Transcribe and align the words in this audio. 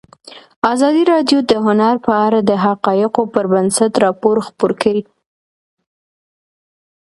ازادي 0.73 1.03
راډیو 1.11 1.39
د 1.51 1.51
هنر 1.65 1.95
په 2.05 2.13
اړه 2.25 2.39
د 2.49 2.51
حقایقو 2.65 3.23
پر 3.33 3.45
بنسټ 3.53 3.93
راپور 4.05 4.35
خپور 4.47 4.71
کړی. 4.81 5.01